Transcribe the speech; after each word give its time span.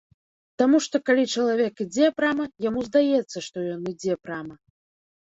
Таму 0.61 0.79
што 0.85 1.01
калі 1.09 1.25
чалавек 1.35 1.85
ідзе 1.87 2.07
прама, 2.21 2.49
яму 2.69 2.79
здаецца, 2.91 3.37
што 3.53 3.57
ён 3.79 3.89
ідзе 3.97 4.21
прама. 4.27 4.55